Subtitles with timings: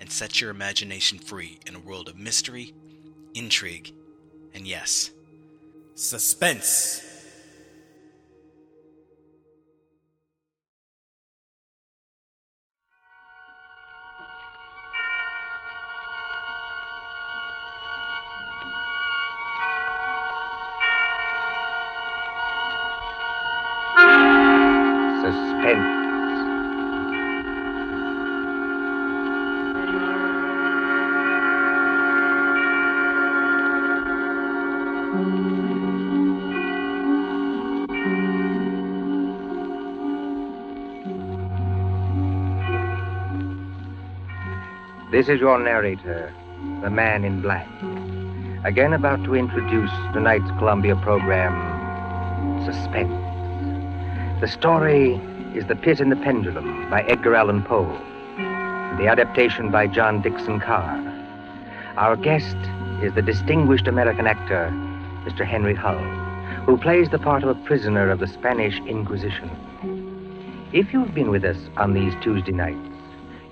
[0.00, 2.74] and set your imagination free in a world of mystery,
[3.34, 3.92] intrigue,
[4.54, 5.10] and yes,
[5.94, 7.09] suspense.
[45.20, 46.32] This is your narrator,
[46.80, 47.68] the man in black.
[48.64, 51.52] Again, about to introduce tonight's Columbia program,
[52.64, 54.40] Suspense.
[54.40, 55.16] The story
[55.54, 57.84] is The Pit and the Pendulum by Edgar Allan Poe,
[58.96, 60.96] the adaptation by John Dickson Carr.
[61.98, 62.56] Our guest
[63.02, 64.70] is the distinguished American actor,
[65.26, 65.44] Mr.
[65.44, 65.98] Henry Hull,
[66.64, 69.50] who plays the part of a prisoner of the Spanish Inquisition.
[70.72, 72.88] If you've been with us on these Tuesday nights,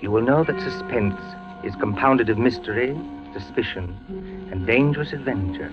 [0.01, 1.19] you will know that suspense
[1.63, 2.97] is compounded of mystery,
[3.33, 3.95] suspicion,
[4.51, 5.71] and dangerous adventure.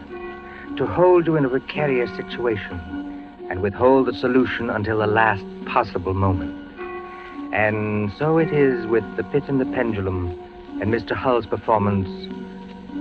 [0.77, 2.78] To hold you in a precarious situation
[3.48, 6.55] and withhold the solution until the last possible moment.
[7.55, 10.39] And so it is with The Pit and the Pendulum
[10.81, 11.12] and Mr.
[11.12, 12.09] Hull's performance.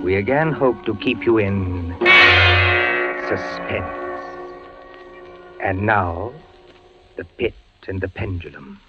[0.02, 1.94] We again hope to keep you in
[3.28, 3.92] suspense.
[5.60, 6.32] And now,
[7.16, 7.54] The Pit
[7.88, 8.80] and the Pendulum.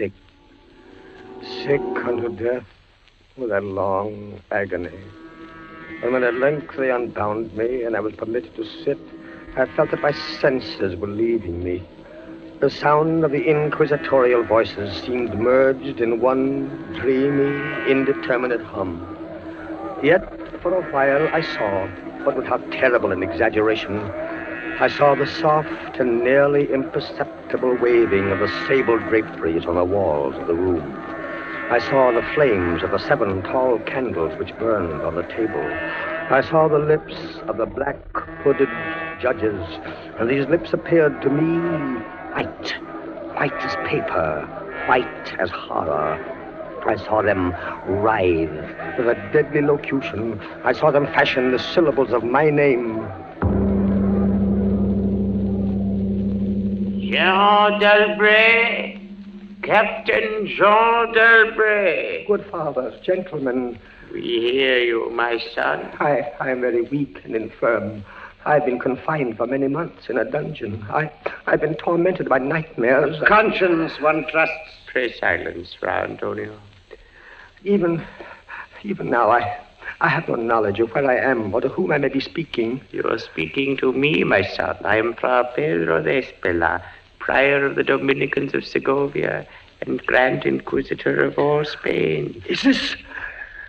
[0.00, 0.12] Sick,
[1.42, 2.64] sick unto death
[3.36, 4.98] with that long agony.
[6.02, 8.98] And when at length they unbound me and I was permitted to sit,
[9.56, 11.82] I felt that my senses were leaving me.
[12.60, 19.04] The sound of the inquisitorial voices seemed merged in one dreamy, indeterminate hum.
[20.02, 20.22] Yet,
[20.62, 21.88] for a while, I saw,
[22.24, 23.98] but without terrible an exaggeration,
[24.80, 30.34] I saw the soft and nearly imperceptible waving of the sable draperies on the walls
[30.36, 30.96] of the room.
[31.70, 35.62] I saw the flames of the seven tall candles which burned on the table.
[36.30, 37.14] I saw the lips
[37.46, 37.98] of the black
[38.42, 38.70] hooded
[39.20, 39.60] judges,
[40.18, 41.58] and these lips appeared to me
[42.32, 42.74] white,
[43.36, 44.46] white as paper,
[44.86, 46.18] white as horror.
[46.86, 47.54] I saw them
[47.86, 50.40] writhe with a deadly locution.
[50.64, 53.06] I saw them fashion the syllables of my name
[57.10, 58.94] Jean Delbray,
[59.64, 62.24] Captain Jean Delbray.
[62.24, 63.80] Good fathers, gentlemen,
[64.12, 65.90] We hear you, my son.
[65.98, 68.04] I, I am very weak and infirm.
[68.46, 70.86] I've been confined for many months in a dungeon.
[70.88, 71.10] I,
[71.48, 73.20] I've been tormented by nightmares.
[73.26, 74.54] Conscience, one trusts.
[74.86, 76.56] Pray silence, Fra Antonio.
[77.64, 78.06] Even,
[78.84, 79.58] even now, I,
[80.00, 82.80] I have no knowledge of where I am or to whom I may be speaking.
[82.92, 84.76] You are speaking to me, my son.
[84.84, 86.80] I am Fra Pedro de Espela,
[87.30, 89.46] prior of the Dominicans of Segovia
[89.82, 92.42] and Grand Inquisitor of all Spain.
[92.48, 92.96] Is this,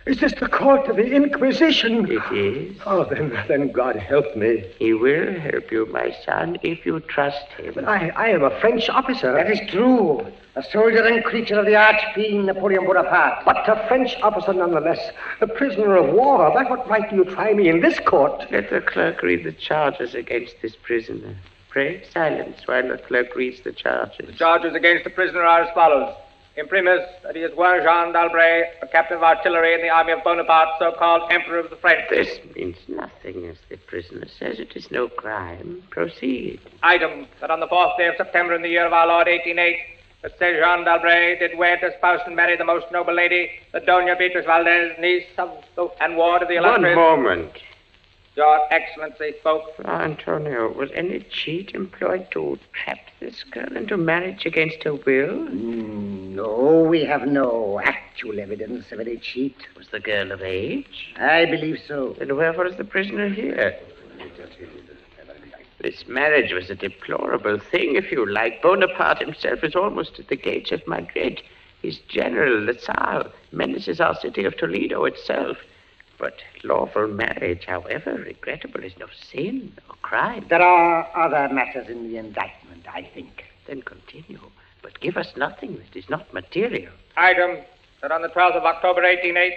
[0.04, 2.10] is this the court of the Inquisition?
[2.10, 2.76] It is.
[2.84, 4.64] Oh, then, then God help me.
[4.80, 7.74] He will help you, my son, if you trust him.
[7.76, 9.32] But I, I am a French officer.
[9.32, 10.26] That is true.
[10.56, 13.44] A soldier and creature of the arch-fiend Napoleon Bonaparte.
[13.44, 15.12] But a French officer nonetheless.
[15.40, 16.52] A prisoner of war.
[16.52, 18.44] By what right do you try me in this court?
[18.50, 21.36] Let the clerk read the charges against this prisoner.
[21.72, 24.26] Pray silence while the clerk reads the charges.
[24.26, 26.14] The charges against the prisoner are as follows.
[26.54, 30.22] Imprimis, that he is one Jean d'Albret, a captain of artillery in the army of
[30.22, 32.10] Bonaparte, so-called Emperor of the French.
[32.10, 34.60] This means nothing, as the prisoner says.
[34.60, 35.82] It is no crime.
[35.88, 36.60] Proceed.
[36.82, 39.78] Item, that on the fourth day of September in the year of our Lord 1808,
[40.20, 44.14] that said Jean d'Albret did wed, espouse, and marry the most noble lady, the Dona
[44.14, 46.94] Beatrice Valdez, niece of the, and ward of the illustrious...
[46.94, 47.52] One moment.
[48.34, 49.76] Your Excellency spoke.
[49.76, 55.48] Fra Antonio, was any cheat employed to trap this girl into marriage against her will?
[55.48, 59.56] Mm, no, we have no actual evidence of any cheat.
[59.76, 61.12] Was the girl of age?
[61.16, 62.16] I believe so.
[62.18, 63.76] Then wherefore is the prisoner here?
[65.80, 68.62] This marriage was a deplorable thing, if you like.
[68.62, 71.42] Bonaparte himself is almost at the gates of Madrid.
[71.82, 75.58] His general, Lasalle, menaces our city of Toledo itself.
[76.22, 80.46] But lawful marriage, however regrettable, is no sin or crime.
[80.48, 83.42] There are other matters in the indictment, I think.
[83.66, 84.38] Then continue,
[84.82, 86.92] but give us nothing that is not material.
[87.16, 87.64] Item
[88.02, 89.52] that on the 12th of October 1808,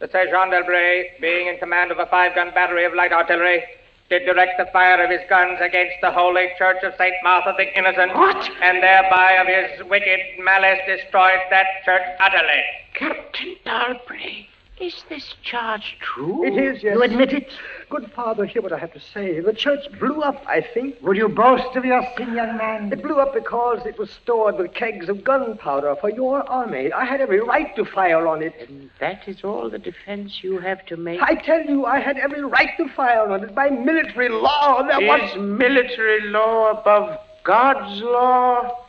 [0.00, 3.64] the Sir Jean d'Albret, being in command of a five-gun battery of light artillery,
[4.10, 7.14] did direct the fire of his guns against the holy church of St.
[7.24, 8.12] Martha the Innocent.
[8.14, 8.36] What?
[8.60, 12.62] And thereby of his wicked malice destroyed that church utterly.
[12.92, 14.48] Captain Dalbury,
[14.80, 16.44] is this charge true?
[16.44, 16.94] It is, yes.
[16.94, 17.50] You admit it?
[17.90, 19.40] Good father, hear what I have to say.
[19.40, 20.96] The church blew up, I think.
[21.02, 22.92] Would you boast of your sin, young man?
[22.92, 26.92] It blew up because it was stored with kegs of gunpowder for your army.
[26.92, 28.54] I had every right to fire on it.
[28.68, 31.20] And that is all the defense you have to make?
[31.20, 34.82] I tell you, I had every right to fire on it by military law.
[34.82, 35.38] There Is was.
[35.38, 38.86] military law above God's law?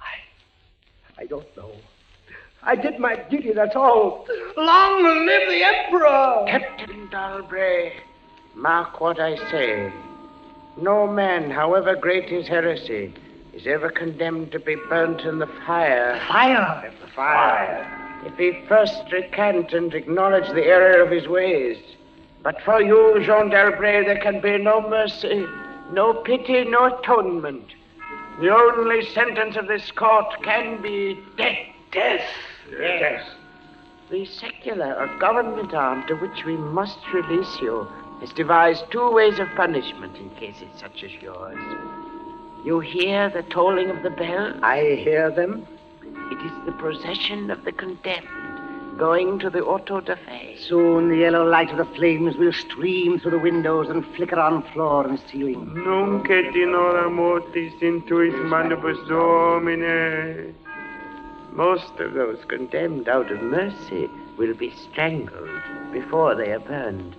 [0.00, 1.22] I...
[1.22, 1.72] I don't know.
[2.66, 4.26] I did my duty, that's all.
[4.56, 6.46] Long live the Emperor!
[6.48, 7.92] Captain Dalbury,
[8.56, 9.92] mark what I say.
[10.76, 13.14] No man, however great his heresy,
[13.54, 16.20] is ever condemned to be burnt in the fire.
[16.26, 16.88] Fire!
[16.88, 18.22] In the fire.
[18.26, 21.78] If he first recant and acknowledge the error of his ways.
[22.42, 25.46] But for you, Jean d'Albret, there can be no mercy,
[25.92, 27.74] no pity, no atonement.
[28.40, 31.58] The only sentence of this court can be death.
[31.92, 32.26] Death.
[32.70, 33.24] Yes.
[34.10, 37.86] The secular or government arm to which we must release you
[38.20, 41.58] has devised two ways of punishment in cases such as yours.
[42.64, 44.52] You hear the tolling of the bell?
[44.62, 45.66] I hear them.
[46.02, 48.28] It is the procession of the condemned
[48.98, 50.56] going to the auto da fe.
[50.58, 54.62] Soon the yellow light of the flames will stream through the windows and flicker on
[54.72, 55.72] floor and ceiling.
[55.74, 60.54] Nunc et in hora mortis intuis manibus Domine.
[61.56, 67.16] Most of those condemned out of mercy will be strangled before they are burned.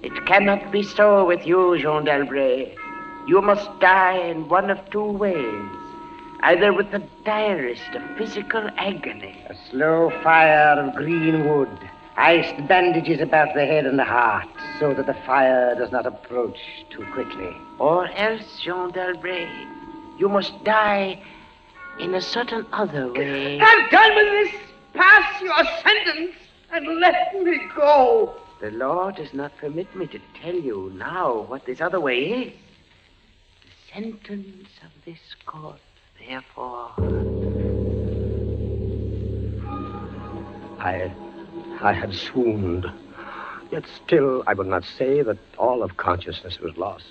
[0.00, 2.74] It cannot be so with you, Jean d'Albret.
[3.26, 5.70] You must die in one of two ways.
[6.40, 11.78] Either with the direst of physical agony, A slow fire of green wood,
[12.16, 14.48] iced bandages about the head and the heart,
[14.80, 16.58] so that the fire does not approach
[16.88, 17.54] too quickly.
[17.78, 19.68] or else, Jean d'Albret,
[20.18, 21.20] you must die
[21.98, 23.60] in a certain other way.
[23.60, 24.60] I've done with this.
[24.94, 26.36] Pass your sentence
[26.72, 28.34] and let me go.
[28.60, 32.52] The law does not permit me to tell you now what this other way is.
[33.62, 35.80] The sentence of this court,
[36.18, 36.92] therefore.
[40.78, 41.12] I,
[41.80, 42.86] I had swooned.
[43.70, 47.06] Yet still, I would not say that all of consciousness was lost.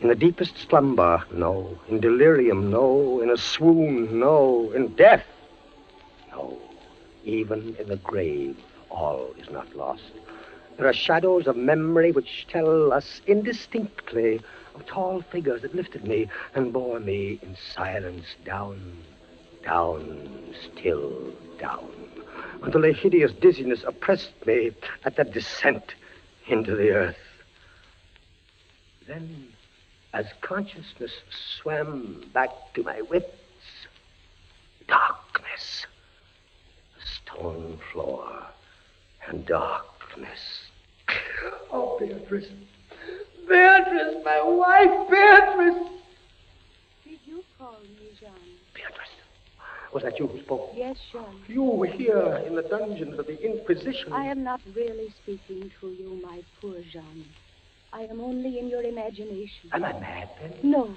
[0.00, 1.78] In the deepest slumber, no.
[1.88, 3.20] In delirium, no.
[3.20, 4.70] In a swoon, no.
[4.72, 5.24] In death,
[6.30, 6.58] no.
[7.24, 8.56] Even in the grave,
[8.90, 10.12] all is not lost.
[10.76, 14.40] There are shadows of memory which tell us indistinctly
[14.74, 18.98] of tall figures that lifted me and bore me in silence down,
[19.64, 21.90] down, still down,
[22.62, 24.72] until a hideous dizziness oppressed me
[25.06, 25.94] at that descent
[26.46, 27.16] into the earth.
[29.08, 29.48] Then,
[30.16, 31.12] as consciousness
[31.60, 33.26] swam back to my wits,
[34.88, 35.84] darkness,
[36.96, 38.46] a stone floor,
[39.28, 40.40] and darkness.
[41.70, 42.48] Oh, Beatrice.
[43.46, 45.86] Beatrice, my wife, Beatrice.
[47.04, 48.30] Did you call me, Jean?
[48.72, 49.10] Beatrice,
[49.92, 50.72] was that you who spoke?
[50.74, 51.42] Yes, Jean.
[51.46, 54.14] You were here in the dungeons of the Inquisition.
[54.14, 57.26] I am not really speaking to you, my poor Jean.
[57.96, 59.70] I am only in your imagination.
[59.72, 60.52] Am I mad, then?
[60.62, 60.94] No.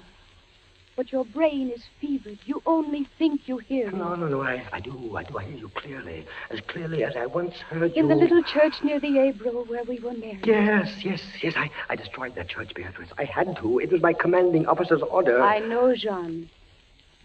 [0.96, 2.38] But your brain is fevered.
[2.44, 3.98] You only think you hear me.
[3.98, 4.42] No, no, no.
[4.42, 5.16] I, I do.
[5.16, 5.38] I do.
[5.38, 6.26] I hear you clearly.
[6.50, 8.02] As clearly as I once heard you.
[8.02, 10.46] In the little church near the Ebro where we were married.
[10.46, 11.54] Yes, yes, yes.
[11.56, 13.08] I, I destroyed that church, Beatrice.
[13.16, 13.78] I had to.
[13.78, 15.40] It was my commanding officer's order.
[15.40, 16.50] I know, Jean.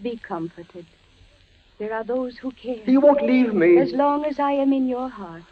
[0.02, 0.86] Be comforted.
[1.80, 2.78] There are those who care.
[2.86, 3.78] You won't leave me.
[3.80, 5.44] As long as I am in your heart,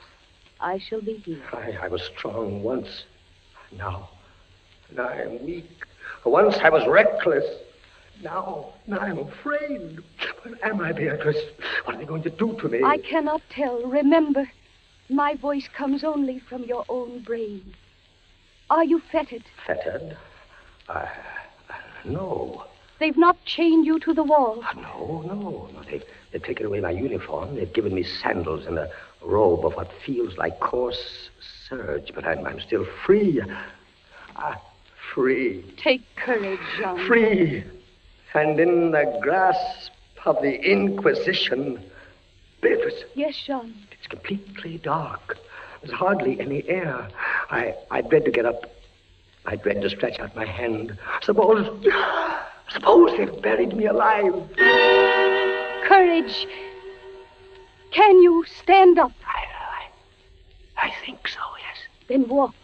[0.61, 1.43] I shall be here.
[1.51, 3.03] I, I was strong once.
[3.77, 4.09] Now,
[4.95, 5.69] now I am weak.
[6.25, 7.45] Once I was reckless.
[8.21, 9.99] Now, now I'm afraid.
[10.43, 11.37] What am I, Beatrice?
[11.83, 12.81] What are they going to do to me?
[12.83, 13.81] I cannot tell.
[13.83, 14.49] Remember,
[15.09, 17.73] my voice comes only from your own brain.
[18.69, 19.43] Are you fettered?
[19.67, 20.17] Fettered?
[20.87, 21.07] Uh,
[22.05, 22.65] no.
[22.99, 24.63] They've not chained you to the wall.
[24.75, 25.83] No, no, no.
[25.83, 27.55] They, they've taken away my uniform.
[27.55, 28.89] They've given me sandals and a
[29.21, 31.29] robe of what feels like coarse
[31.67, 33.41] serge, but I'm, I'm still free.
[34.35, 34.61] Ah,
[35.13, 35.63] free.
[35.77, 37.07] Take courage, Jean.
[37.07, 37.63] Free.
[38.33, 39.91] And in the grasp
[40.25, 41.83] of the Inquisition.
[42.61, 43.03] Beatrice.
[43.13, 43.75] Yes, Jean.
[43.91, 45.37] It's completely dark.
[45.81, 47.07] There's hardly any air.
[47.49, 48.71] I, I dread to get up.
[49.45, 50.97] I dread to stretch out my hand.
[51.21, 51.67] Suppose.
[52.69, 54.33] Suppose they've buried me alive.
[55.85, 56.47] Courage.
[57.91, 59.11] Can you stand up?
[59.27, 59.45] I,
[60.81, 61.77] I, I think so, yes.
[62.07, 62.55] Then walk.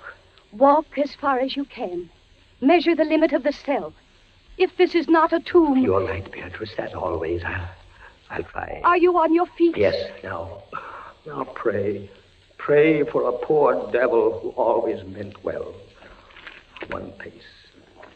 [0.54, 2.10] Walk as far as you can.
[2.62, 3.94] Measure the limit of the cell.
[4.58, 5.78] If this is not a tomb.
[5.78, 7.42] You're right, Beatrice, as always.
[7.46, 7.70] I'll,
[8.30, 8.82] I'll try.
[8.84, 9.78] Are you on your feet?
[9.78, 10.64] Yes, now.
[11.26, 12.10] Now pray.
[12.58, 15.74] Pray for a poor devil who always meant well.
[16.90, 17.34] One pace,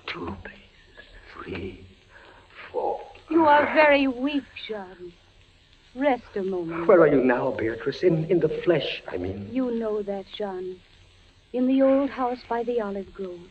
[0.06, 1.86] two paces, three,
[2.72, 3.02] four.
[3.30, 5.14] You are very weak, Jean.
[5.96, 6.88] Rest a moment.
[6.88, 8.04] Where are you now, Beatrice?
[8.04, 9.48] In, in the flesh, I mean.
[9.52, 10.80] You know that, Jean.
[11.54, 13.48] In the old house by the olive grove,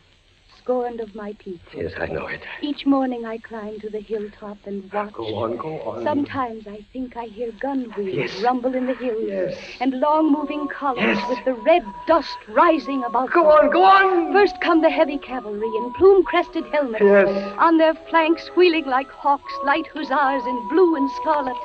[0.63, 1.59] scorned of my people.
[1.81, 2.41] Yes, I know it.
[2.61, 5.13] Each morning I climb to the hilltop and ah, watch.
[5.13, 6.03] Go on, go on.
[6.03, 8.41] Sometimes I think I hear gun wheels Yes.
[8.43, 9.23] rumble in the hills.
[9.27, 9.55] Yes.
[9.81, 11.29] And long moving columns Yes.
[11.29, 13.51] with the red dust rising about Go them.
[13.51, 14.33] on, go on!
[14.33, 17.03] First come the heavy cavalry in plume crested helmets.
[17.03, 17.53] Yes.
[17.59, 21.57] On their flanks, wheeling like hawks, light hussars in blue and scarlet.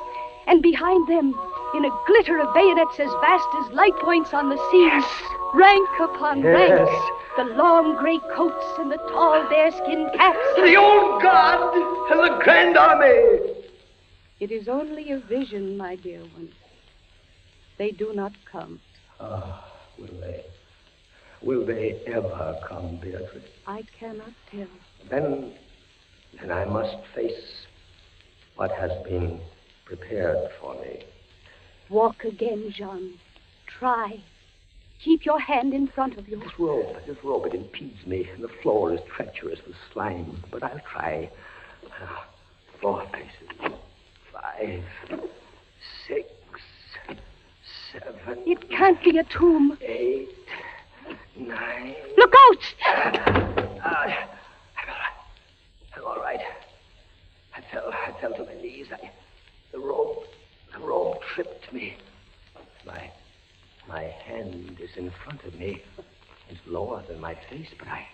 [0.47, 1.33] And behind them,
[1.75, 4.89] in a glitter of bayonets as vast as light points on the sea,
[5.53, 6.69] rank upon Yes.
[6.79, 6.89] rank,
[7.39, 10.37] the long gray coats and the tall bearskin caps.
[10.57, 11.73] The old guard
[12.11, 13.53] and the Grand Army!
[14.41, 16.49] It is only a vision, my dear one.
[17.77, 18.81] They do not come.
[19.21, 19.65] Ah,
[19.97, 20.43] will they?
[21.41, 23.43] Will they ever come, Beatrice?
[23.65, 24.67] I cannot tell.
[25.09, 25.53] Then,
[26.41, 27.67] then I must face
[28.57, 29.39] what has been
[29.85, 31.05] prepared for me.
[31.89, 33.13] Walk again, Jean.
[33.65, 34.19] Try.
[35.03, 36.37] Keep your hand in front of you.
[36.39, 40.43] This rope, this rope, it impedes me, the floor is treacherous with slime.
[40.51, 41.29] But I'll try.
[42.01, 42.27] Ah,
[42.81, 43.75] Four paces.
[44.31, 44.83] Five.
[46.07, 46.29] Six.
[47.91, 48.39] Seven.
[48.45, 49.77] It can't be a tomb.
[49.81, 50.29] Eight.
[51.35, 51.95] Nine.
[52.17, 52.63] Look out!
[52.85, 54.29] I'm all right.
[55.95, 56.39] I'm all right.
[57.55, 57.91] I fell.
[57.91, 58.87] I fell to my knees.
[58.91, 59.11] I,
[59.71, 60.25] the rope,
[60.73, 61.97] the rope tripped me.
[62.85, 63.11] My,
[63.89, 65.81] my hand is in front of me.
[66.49, 68.07] It's lower than my face, but I,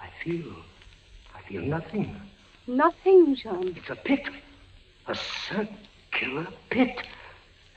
[0.00, 0.54] I feel,
[1.34, 2.20] I feel nothing.
[2.66, 3.76] Nothing, Jean.
[3.76, 4.22] It's a pit,
[5.06, 5.16] a
[5.48, 6.96] circular pit,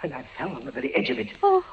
[0.03, 1.27] and I fell on the very edge of it.
[1.43, 1.65] Oh.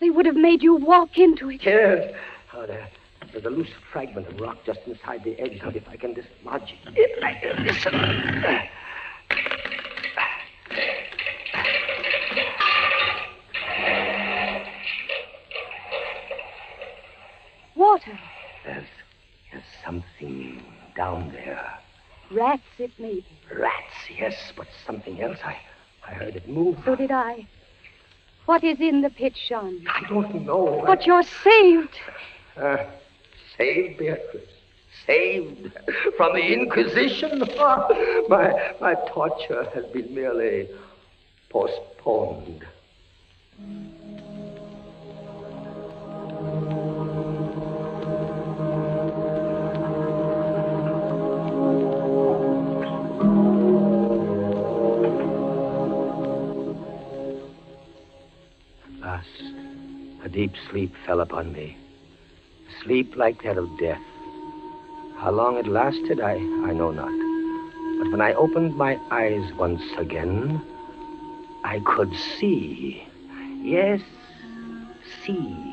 [0.00, 1.62] They would have made you walk into it.
[1.62, 2.12] Yes.
[2.52, 2.88] Oh, there,
[3.30, 5.60] there's a loose fragment of rock just inside the edge.
[5.62, 7.94] Now, if I can dislodge it, I can listen.
[17.76, 18.18] Water.
[18.64, 18.84] There's,
[19.50, 20.62] there's something
[20.94, 21.78] down there.
[22.42, 23.26] Rats, it may be.
[23.56, 25.38] Rats, yes, but something else.
[25.44, 25.56] I,
[26.08, 26.76] I heard it move.
[26.84, 27.46] So did I.
[28.46, 29.86] What is in the pit, Jean?
[29.88, 30.82] I don't know.
[30.84, 31.94] But you're saved.
[32.56, 32.78] Uh,
[33.56, 34.50] saved, Beatrice.
[35.06, 35.72] Saved
[36.16, 37.38] from the Inquisition.
[38.28, 40.68] my, my torture has been merely
[41.48, 42.64] postponed.
[43.60, 44.01] At
[60.32, 61.76] deep sleep fell upon me.
[62.82, 64.00] Sleep like that of death.
[65.18, 67.12] How long it lasted, I, I know not.
[67.98, 70.60] But when I opened my eyes once again,
[71.64, 73.06] I could see.
[73.62, 74.00] Yes,
[75.24, 75.71] see.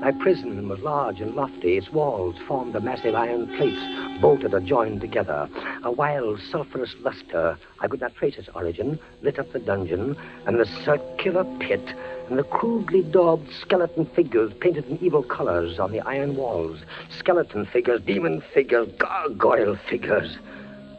[0.00, 1.78] My prison was large and lofty.
[1.78, 3.80] Its walls formed of massive iron plates,
[4.20, 5.48] bolted or joined together.
[5.84, 10.60] A wild, sulphurous luster, I could not trace its origin, lit up the dungeon, and
[10.60, 11.94] the circular pit,
[12.28, 16.78] and the crudely daubed skeleton figures painted in evil colors on the iron walls.
[17.18, 20.36] Skeleton figures, demon figures, gargoyle figures.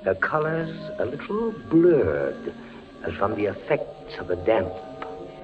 [0.04, 2.54] Their colors a little blurred,
[3.04, 4.74] as from the effects of the damp.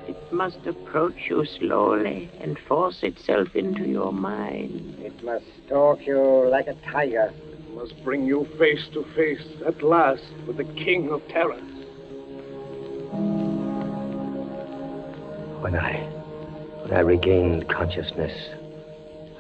[0.07, 4.97] It must approach you slowly and force itself into your mind.
[4.99, 7.31] It must stalk you like a tiger.
[7.51, 11.61] It must bring you face to face at last with the king of terror.
[15.61, 15.93] When I
[16.81, 18.49] when I regained consciousness,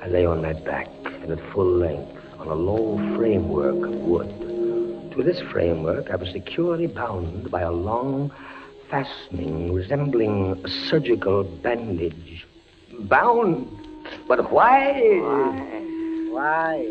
[0.01, 4.29] I lay on my back and at full length on a low framework of wood.
[5.15, 8.31] To this framework, I was securely bound by a long
[8.93, 12.45] fastening resembling a surgical bandage.
[13.09, 13.67] Bound?
[14.27, 15.01] But why?
[16.29, 16.85] Why?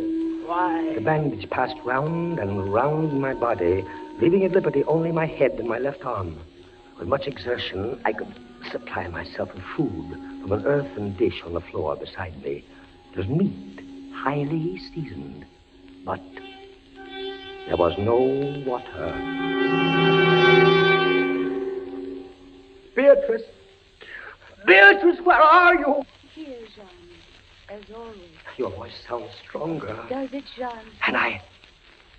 [0.44, 0.94] Why?
[0.97, 3.85] The bandage passed round and round my body,
[4.21, 6.40] leaving at liberty only my head and my left arm.
[6.99, 8.35] With much exertion, I could
[8.73, 12.64] supply myself with food from an earthen dish on the floor beside me.
[13.12, 13.80] It was meat,
[14.12, 15.47] highly seasoned,
[16.04, 16.21] but
[17.68, 18.18] there was no
[18.66, 20.41] water.
[22.94, 23.42] Beatrice!
[24.66, 26.04] Beatrice, where are you?
[26.34, 26.87] Here, Jean,
[27.68, 28.16] as always.
[28.56, 29.99] Your voice sounds stronger.
[30.08, 30.70] Does it, Jean?
[31.06, 31.42] And I.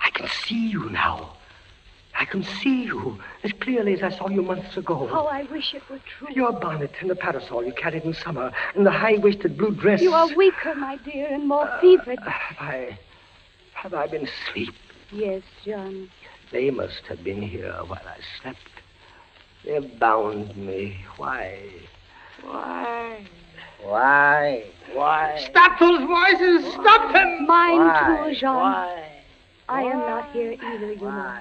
[0.02, 1.34] I can see you now.
[2.20, 5.10] I can see you as clearly as I saw you months ago.
[5.12, 6.28] Oh, I wish it were true.
[6.32, 10.02] Your bonnet and the parasol you carried in summer, and the high waisted blue dress.
[10.02, 12.20] You are weaker, my dear, and more uh, fevered.
[12.20, 13.00] Have I.
[13.74, 14.74] Have I been asleep?
[15.12, 16.10] Yes, Jean.
[16.52, 18.60] They must have been here while I slept.
[19.66, 20.98] They bound me.
[21.18, 21.60] Why?
[22.44, 23.26] Why?
[23.82, 24.64] Why?
[24.94, 25.38] Why?
[25.50, 26.74] Stop those voices!
[26.74, 27.48] Stop them!
[27.48, 28.30] Mine Why?
[28.30, 28.56] too, Jean.
[28.56, 29.10] Why?
[29.70, 31.38] I am not here either, you know.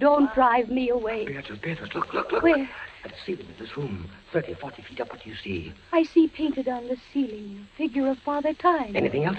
[0.00, 1.26] Don't drive me away.
[1.26, 2.42] Beatrice, Beatrice, look, look, look.
[2.42, 2.68] Where?
[3.04, 5.72] At the ceiling of this room, 30, 40 feet up, what do you see?
[5.92, 8.96] I see painted on the ceiling a figure of Father Time.
[8.96, 9.38] Anything else?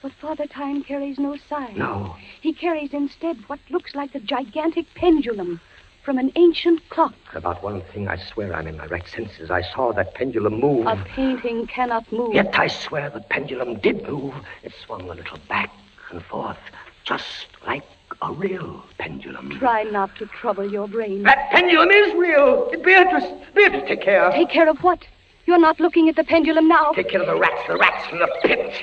[0.00, 1.76] But Father Time carries no sign.
[1.76, 2.16] No.
[2.40, 5.60] He carries instead what looks like a gigantic pendulum
[6.08, 7.12] from an ancient clock.
[7.34, 9.50] About one thing, I swear I'm in my right senses.
[9.50, 10.86] I saw that pendulum move.
[10.86, 12.32] A painting cannot move.
[12.32, 14.32] Yet I swear the pendulum did move.
[14.62, 15.70] It swung a little back
[16.10, 16.56] and forth,
[17.04, 17.82] just like
[18.22, 19.50] a real pendulum.
[19.58, 21.24] Try not to trouble your brain.
[21.24, 22.70] That pendulum is real.
[22.82, 24.30] Beatrice, Beatrice, take care.
[24.30, 25.00] Take care of what?
[25.44, 26.92] You're not looking at the pendulum now.
[26.92, 28.82] Take care of the rats, the rats from the pit.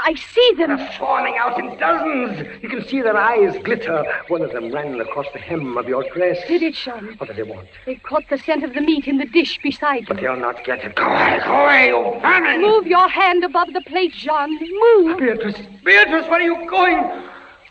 [0.00, 0.76] I see them.
[0.76, 2.62] They're swarming out in dozens.
[2.62, 4.04] You can see their eyes glitter.
[4.28, 6.38] One of them ran across the hem of your dress.
[6.46, 7.16] Did it, Jean?
[7.18, 7.68] What do they want?
[7.84, 10.06] They caught the scent of the meat in the dish beside you.
[10.06, 10.94] But they'll not get it.
[10.94, 12.62] Go away, go away, you vermin!
[12.62, 14.58] Move your hand above the plate, Jean.
[14.58, 15.18] Move.
[15.18, 16.98] Beatrice, Beatrice, where are you going?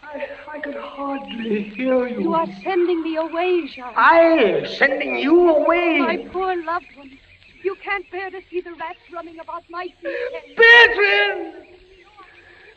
[0.04, 2.22] I, I can hardly hear you.
[2.22, 3.94] You are sending me away, Jean.
[3.96, 6.00] I sending you away.
[6.00, 7.18] My poor loved one.
[7.64, 10.58] You can't bear to see the rats running about my feet.
[10.58, 11.77] Beatrice!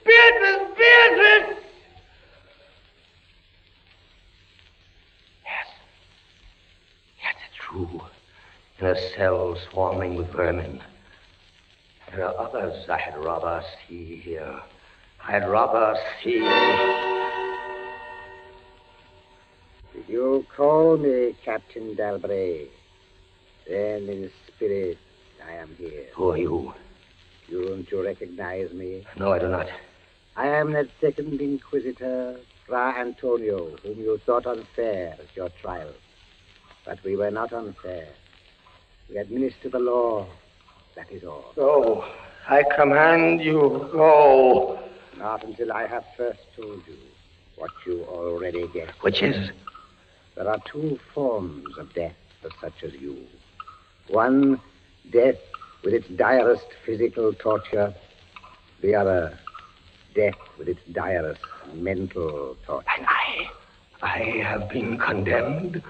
[0.04, 0.68] Beatrice!
[0.76, 1.58] Beatrice!
[5.44, 5.66] Yes.
[7.22, 8.00] Yes, it's true.
[8.78, 10.80] In a cell swarming with vermin.
[12.10, 14.60] There are others I had rather see here.
[15.26, 16.40] I'd rather see.
[19.92, 22.68] Did you call me Captain Dalbray?
[23.68, 24.98] Then in spirit
[25.46, 26.06] I am here.
[26.14, 26.74] Who are you?
[27.48, 29.04] You Don't you recognize me?
[29.18, 29.66] No, I do not.
[30.40, 35.92] I am that second inquisitor, Fra Antonio, whom you thought unfair at your trial.
[36.86, 38.08] But we were not unfair.
[39.10, 40.26] We administer the law.
[40.96, 41.52] That is all.
[41.56, 42.06] Go.
[42.48, 44.80] I command you, go.
[45.18, 46.96] Not until I have first told you
[47.56, 48.94] what you already guess.
[49.02, 49.50] Which is?
[50.36, 53.26] There are two forms of death for such as you.
[54.08, 54.58] One,
[55.12, 55.36] death
[55.84, 57.92] with its direst physical torture.
[58.80, 59.38] The other,
[60.14, 61.40] death with its direst
[61.74, 62.86] mental torture.
[62.96, 63.50] And I,
[64.02, 65.82] I have been condemned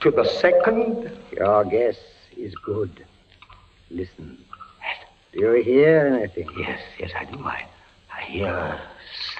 [0.00, 1.10] to the second.
[1.32, 1.96] Your guess
[2.36, 3.04] is good.
[3.90, 4.38] Listen.
[5.32, 6.48] Do you hear anything?
[6.58, 7.42] Yes, yes, I do.
[7.44, 7.66] I,
[8.14, 8.80] I hear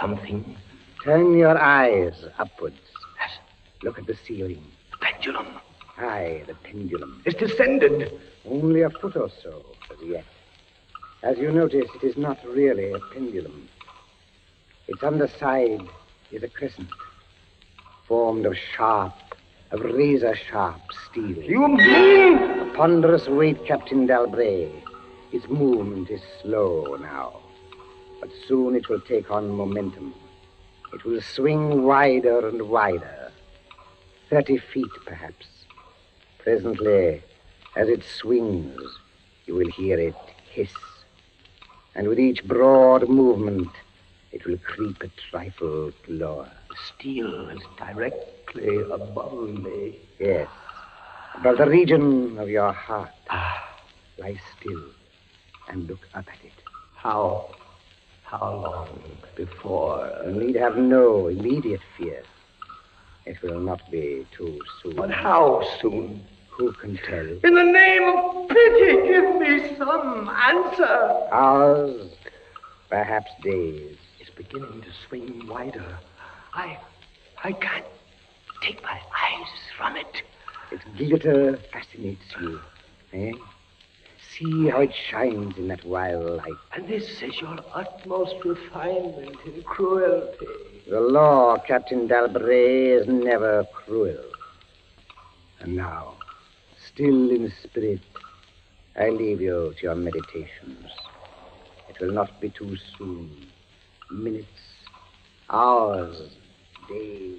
[0.00, 0.56] something.
[1.04, 2.78] Turn your eyes upwards.
[3.82, 4.64] Look at the ceiling.
[4.92, 5.46] The Pendulum.
[5.98, 7.22] Aye, the pendulum.
[7.24, 8.12] It's descended.
[8.48, 10.24] Only a foot or so as yet.
[11.22, 13.68] As you notice, it is not really a pendulum.
[14.92, 15.80] Its underside
[16.32, 16.90] is a crescent,
[18.06, 19.14] formed of sharp,
[19.70, 21.42] of razor sharp steel.
[21.42, 22.36] You mean?
[22.36, 24.70] A ponderous weight, Captain Dalbray.
[25.32, 27.40] Its movement is slow now,
[28.20, 30.12] but soon it will take on momentum.
[30.92, 33.32] It will swing wider and wider,
[34.28, 35.46] thirty feet perhaps.
[36.38, 37.22] Presently,
[37.76, 38.78] as it swings,
[39.46, 40.14] you will hear it
[40.50, 40.74] hiss.
[41.94, 43.70] And with each broad movement,
[44.32, 46.50] it will creep a trifle lower.
[46.70, 49.98] The steel is directly above me.
[50.18, 50.48] Yes,
[51.36, 53.10] above the region of your heart.
[53.30, 53.68] Ah,
[54.18, 54.82] Lie still
[55.68, 56.52] and look up at it.
[56.94, 57.54] how,
[58.24, 59.00] how long
[59.36, 60.10] before?
[60.26, 62.22] You need have no immediate fear.
[63.24, 64.96] It will not be too soon.
[64.96, 66.24] But how soon?
[66.50, 67.26] Who can tell?
[67.44, 71.28] In the name of pity, give me some answer.
[71.32, 72.10] Hours,
[72.90, 73.96] Perhaps days.
[74.36, 75.98] Beginning to swing wider.
[76.54, 76.78] I.
[77.44, 77.84] I can't
[78.62, 80.22] take my eyes from it.
[80.70, 82.60] Its glitter fascinates you.
[83.12, 83.32] Eh?
[84.30, 86.52] See how it shines in that wild light.
[86.72, 90.46] And this is your utmost refinement in cruelty.
[90.88, 94.24] The law, Captain Dalbray, is never cruel.
[95.60, 96.14] And now,
[96.92, 98.00] still in spirit,
[98.96, 100.90] I leave you to your meditations.
[101.88, 103.51] It will not be too soon.
[104.12, 104.46] Minutes,
[105.48, 106.36] hours,
[106.86, 107.38] days.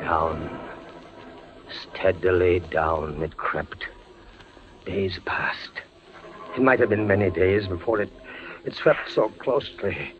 [0.00, 0.60] Down.
[1.92, 3.84] Steadily down it crept.
[4.86, 5.70] Days passed.
[6.56, 8.10] It might have been many days before it,
[8.64, 10.14] it swept so closely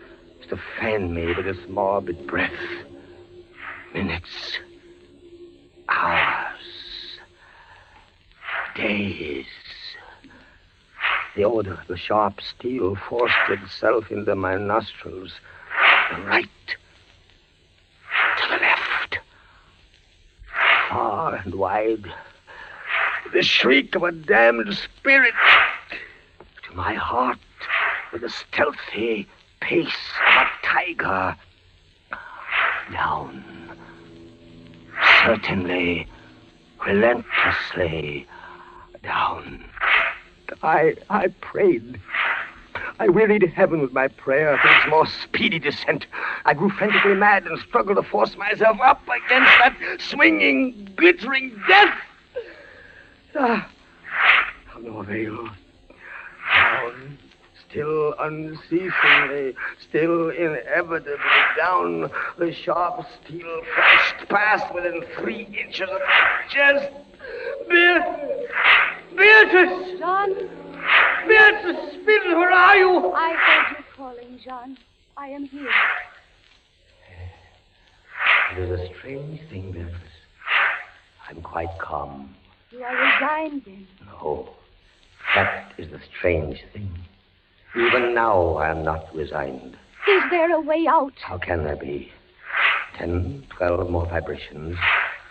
[0.48, 2.52] to fan me with its morbid breath.
[3.94, 4.58] Minutes.
[5.88, 6.60] Hours.
[8.76, 9.46] Days.
[11.36, 15.32] The odor of the sharp steel forced itself into my nostrils.
[16.10, 16.48] The right.
[18.38, 19.18] To the left.
[20.88, 22.12] Far and wide.
[23.32, 25.34] The shriek of a damned spirit.
[26.68, 27.38] To my heart,
[28.12, 29.28] with a stealthy
[29.60, 29.88] pace
[30.36, 31.36] of a tiger.
[32.92, 33.44] Down.
[35.24, 36.08] Certainly,
[36.84, 38.26] relentlessly
[39.02, 39.64] down.
[40.62, 42.00] I, I prayed.
[42.98, 46.06] I wearied heaven with my prayer for its more speedy descent.
[46.44, 51.98] I grew frantically mad and struggled to force myself up against that swinging, glittering death.
[53.36, 53.70] Ah,
[54.74, 55.48] of no avail.
[57.74, 59.54] Down, still unceasingly,
[59.88, 61.16] still inevitably
[61.56, 66.92] down, the sharp steel flashed past within three inches of my chest.
[67.68, 68.50] Beatrice!
[69.16, 69.98] Beatrice!
[69.98, 70.34] Jean,
[71.28, 71.94] Beatrice!
[72.06, 73.12] Beatrice, where are you?
[73.12, 74.78] I heard you calling, Jean.
[75.16, 75.70] I am here.
[78.52, 79.94] It is a strange thing, Beatrice.
[81.28, 82.34] I'm quite calm.
[82.72, 83.86] You are resigned then.
[84.06, 84.48] No,
[85.34, 86.90] that is the strange thing.
[87.76, 89.76] Even now, I am not resigned.
[90.08, 91.12] Is there a way out?
[91.22, 92.10] How can there be?
[92.96, 94.76] Ten, twelve more vibrations,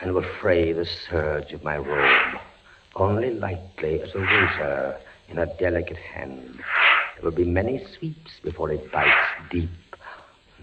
[0.02, 2.39] and will fray the surge of my robe.
[2.95, 4.97] Only lightly as a razor
[5.28, 6.60] in a delicate hand.
[7.15, 9.12] There will be many sweeps before it bites
[9.52, 9.69] deep.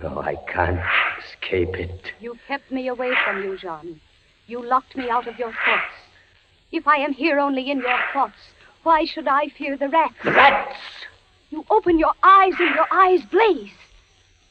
[0.02, 0.80] No, I can't
[1.24, 2.12] escape it.
[2.20, 4.00] You kept me away from you, Jean.
[4.46, 5.92] You locked me out of your thoughts.
[6.72, 8.38] If I am here only in your thoughts,
[8.82, 10.14] why should I fear the rats?
[10.24, 10.76] Rats!
[11.50, 13.70] You open your eyes and your eyes blaze.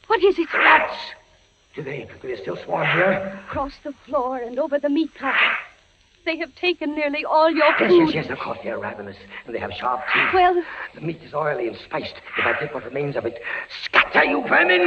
[0.07, 0.53] What is it?
[0.53, 0.95] Rats!
[1.75, 3.39] Do they, do they still swarm here?
[3.47, 5.57] Across the floor and over the meat platter.
[6.25, 8.05] They have taken nearly all your Yes, food.
[8.07, 10.33] yes, yes, of course, they're ravenous, and they have sharp teeth.
[10.33, 10.63] Well,
[10.95, 12.15] The meat is oily and spiced.
[12.39, 13.39] If I take what remains of it,
[13.83, 14.81] scatter, you vermin!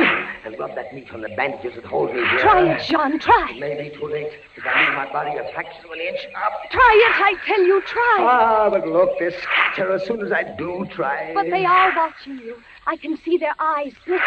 [0.44, 2.38] And rub that meat from the bandages that hold me here.
[2.40, 3.18] try it, Jean.
[3.20, 3.53] Try.
[3.55, 4.33] It may be too late.
[4.57, 6.53] If I leave my body a fraction of an inch up.
[6.72, 7.81] Try it, I tell you.
[7.83, 8.16] Try.
[8.20, 11.33] Ah, but look, they scatter as soon as I do try.
[11.35, 12.57] But they are watching you.
[12.87, 14.22] I can see their eyes glitter.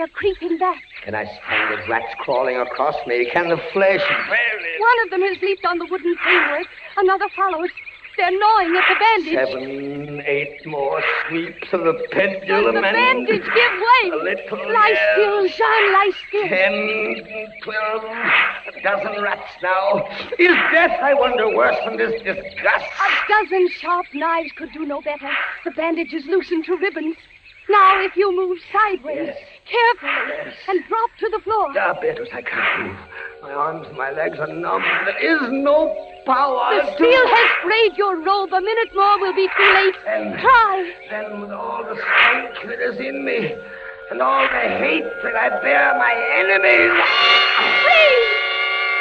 [0.00, 0.82] They're creeping back.
[1.04, 3.28] Can I stand the rats crawling across me?
[3.30, 4.80] Can the flesh bear it?
[4.80, 6.66] One of them has leaped on the wooden framework.
[6.96, 7.68] Another follows.
[8.16, 9.52] They're gnawing at the bandage.
[9.52, 12.96] Seven, eight more sweeps of the pendulum the and...
[12.96, 14.10] bandage give way?
[14.10, 15.12] A little Lie yes.
[15.12, 16.48] still, Jean, lie still.
[16.48, 20.08] Ten, twelve, a dozen rats now.
[20.38, 22.86] Is death, I wonder, worse than this disgust?
[23.04, 25.28] A dozen sharp knives could do no better.
[25.66, 27.16] The bandage is loosened to ribbons.
[27.70, 29.36] Now, if you move sideways, Yes.
[29.70, 30.54] carefully, Yes.
[30.68, 31.72] and drop to the floor.
[31.78, 32.96] Ah, Beatrice, I can't move.
[33.42, 34.82] My arms and my legs are numb.
[35.04, 35.94] There is no
[36.26, 36.94] power The to...
[36.96, 38.52] steel has frayed your robe.
[38.52, 39.94] A minute more will be too late.
[40.04, 40.92] Then- Try.
[41.10, 43.54] Then, with all the strength that is in me,
[44.10, 46.92] and all the hate that I bear my enemies...
[47.86, 48.18] Free!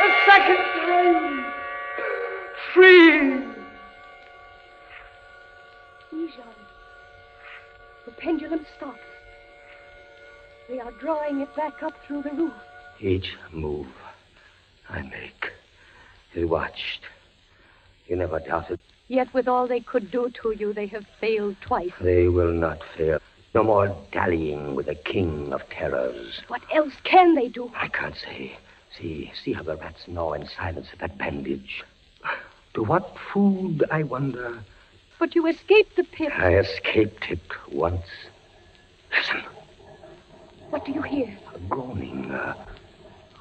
[0.05, 1.43] A second free!
[2.73, 3.48] Free!
[8.19, 8.99] Pendulum stops.
[10.67, 12.53] They are drawing it back up through the roof.
[12.99, 13.88] Each move
[14.89, 15.51] I make
[16.36, 17.01] is watched.
[18.08, 21.89] You never doubted Yet, with all they could do to you, they have failed twice.
[21.99, 23.17] they will not fail.
[23.55, 26.41] No more dallying with the king of terrors.
[26.47, 27.71] What else can they do?
[27.75, 28.55] I can't say.
[28.95, 31.84] See, see how the rats gnaw in silence at that bandage.
[32.75, 34.60] To what food, I wonder?
[35.19, 36.32] But you escaped the pit.
[36.36, 38.05] I escaped it once.
[39.12, 39.43] Listen.
[40.69, 41.38] What do you hear?
[41.53, 42.32] A groaning.
[42.32, 42.55] Uh,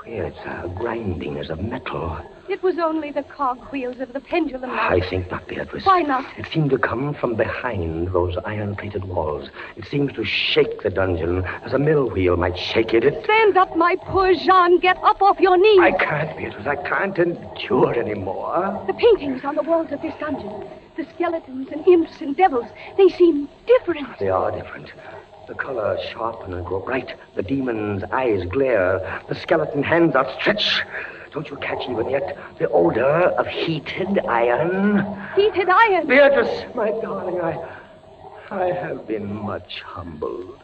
[0.06, 2.18] yes, a grinding as of metal.
[2.48, 4.70] It was only the cog wheels of the pendulum.
[4.70, 5.84] I think not, Beatrice.
[5.84, 6.24] Why not?
[6.38, 9.50] It seemed to come from behind those iron-plated walls.
[9.76, 13.04] It seemed to shake the dungeon as a mill wheel might shake it.
[13.04, 13.22] it...
[13.24, 14.80] Stand up, my poor Jean.
[14.80, 15.78] Get up off your knees.
[15.78, 16.66] I can't, Beatrice.
[16.66, 18.82] I can't endure anymore.
[18.86, 23.10] The paintings on the walls of this dungeon, the skeletons and imps and devils, they
[23.10, 24.18] seem different.
[24.18, 24.90] They are different.
[25.48, 27.14] The colors sharpen and grow bright.
[27.34, 29.22] The demon's eyes glare.
[29.28, 30.82] The skeleton hands outstretch.
[31.32, 34.98] Don't you catch even yet the odor of heated iron?
[35.36, 36.06] Heated iron?
[36.06, 37.68] Beatrice, my darling, I,
[38.50, 40.58] I have been much humbled.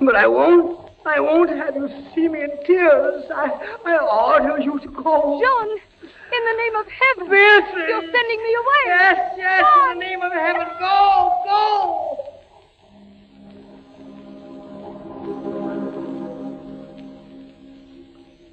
[0.00, 3.24] But I won't, I won't have you see me in tears.
[3.30, 3.50] I,
[3.84, 5.40] I order you to go.
[5.40, 7.30] Jean, in the name of heaven.
[7.30, 7.88] Beatrice!
[7.88, 8.84] You're sending me away.
[8.86, 9.92] Yes, yes, Jean.
[9.92, 10.66] in the name of heaven.
[10.78, 12.19] Go, go!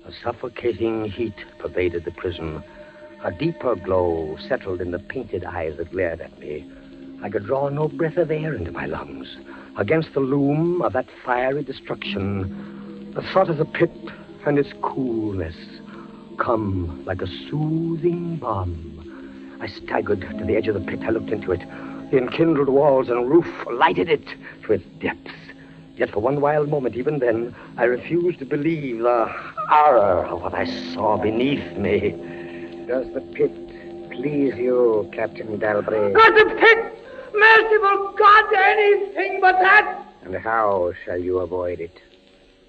[0.08, 2.64] A suffocating heat pervaded the prison.
[3.26, 6.66] A deeper glow settled in the painted eyes that glared at me.
[7.22, 9.36] I could draw no breath of air into my lungs.
[9.76, 13.92] Against the loom of that fiery destruction, the thought of the pit
[14.46, 15.58] and its coolness
[16.38, 19.58] come like a soothing balm.
[19.60, 21.02] I staggered to the edge of the pit.
[21.04, 21.60] I looked into it.
[22.12, 24.26] The enkindled walls and roof lighted it
[24.64, 25.34] to its depths.
[25.98, 29.36] Yet for one wild moment, even then, I refused to believe the
[29.68, 32.12] horror of what I saw beneath me.
[32.88, 33.52] Does the pit
[34.10, 36.14] please you, Captain Dalbray?
[36.14, 36.94] Not the pit!
[37.34, 40.06] Merciful God, anything but that!
[40.24, 42.00] And how shall you avoid it?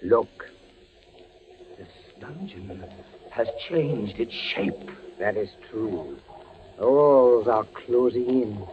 [0.02, 0.50] Look.
[1.78, 1.88] This
[2.20, 2.84] dungeon
[3.30, 4.90] has changed its shape.
[5.18, 6.18] That is true.
[6.78, 8.66] The walls are closing in.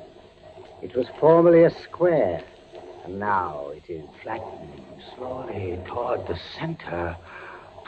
[0.82, 2.44] It was formerly a square.
[3.06, 4.84] And now it is flattening
[5.16, 7.16] slowly toward the center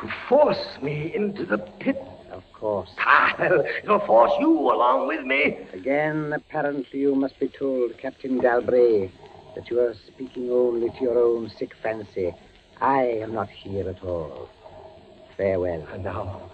[0.02, 1.98] to force me into the pit.
[2.32, 2.90] Of course.
[3.00, 3.36] Ah,
[3.84, 5.58] it'll force you along with me.
[5.74, 9.12] Again, apparently, you must be told, Captain Galbraith,
[9.56, 12.34] that you are speaking only to your own sick fancy.
[12.80, 14.50] I am not here at all.
[15.36, 15.88] Farewell.
[15.94, 16.52] And now,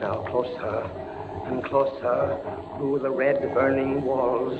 [0.00, 0.90] now closer
[1.46, 2.38] and closer
[2.76, 4.58] through the red burning walls,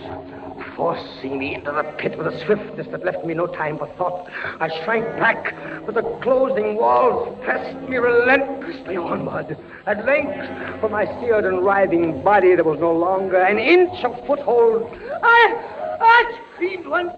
[0.77, 4.29] forcing me into the pit with a swiftness that left me no time for thought.
[4.61, 5.55] I shrank back,
[5.87, 9.57] but the closing walls pressed me relentlessly onward.
[9.87, 14.15] At length, for my seared and writhing body, there was no longer an inch of
[14.27, 14.91] foothold.
[15.23, 17.13] I, I screamed once.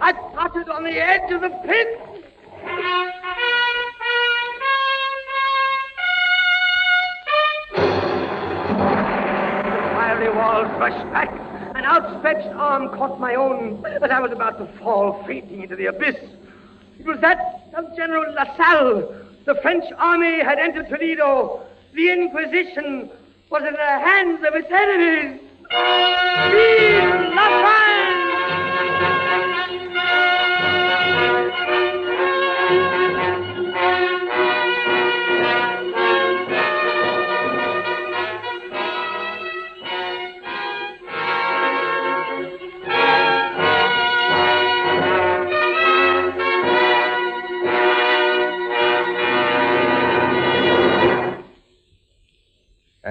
[0.00, 2.09] I tottered on the edge of the pit.
[10.80, 11.30] Back.
[11.76, 15.86] An outstretched arm caught my own as I was about to fall fainting into the
[15.86, 16.16] abyss.
[16.98, 19.14] It was that of General Lasalle.
[19.46, 21.62] The French army had entered Toledo.
[21.94, 23.10] The Inquisition
[23.50, 25.40] was in the hands of its enemies.
[25.70, 27.79] Vive!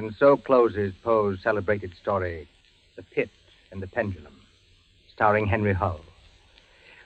[0.10, 2.50] And so closes Poe's celebrated story,
[2.96, 3.30] The Pit
[3.72, 4.34] and the Pendulum,
[5.14, 6.02] starring Henry Hull.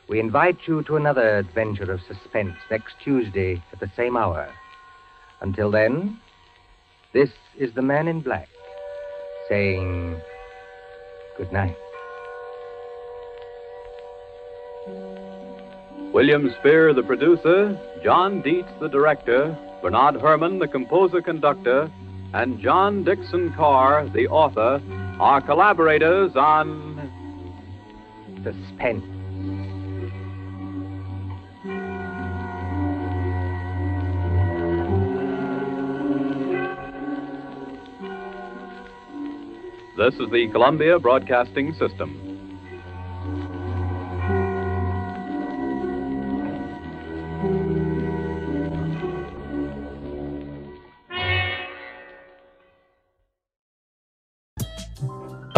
[0.07, 4.49] We invite you to another adventure of suspense next Tuesday at the same hour.
[5.41, 6.17] Until then,
[7.11, 8.47] this is the Man in Black
[9.49, 10.15] saying
[11.37, 11.75] good night.
[16.13, 21.91] William Spier, the producer, John Dietz, the director, Bernard Herrmann, the composer conductor,
[22.33, 24.81] and John Dickson Carr, the author,
[25.19, 26.93] are collaborators on
[28.43, 29.05] Suspense.
[39.95, 42.32] This is the Columbia Broadcasting System.